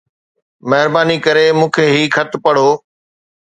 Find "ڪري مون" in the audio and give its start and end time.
1.25-1.69